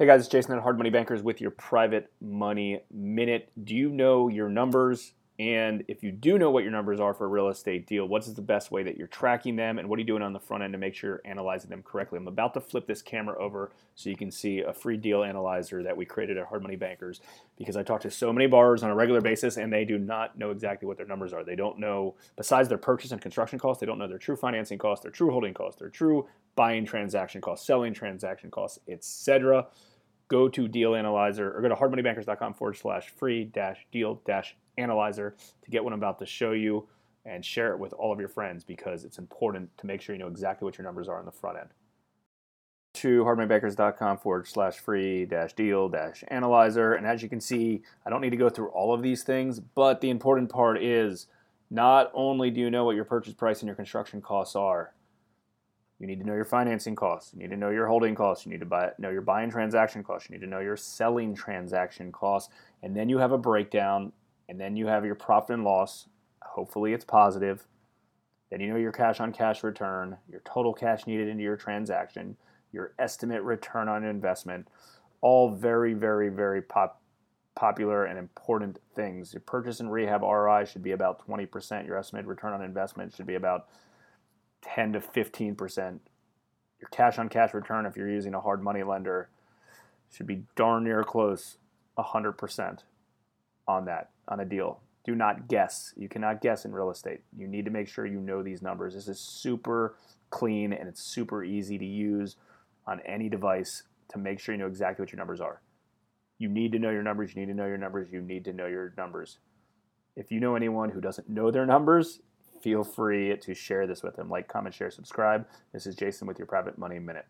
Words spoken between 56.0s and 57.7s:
need to know your financing costs. You need to know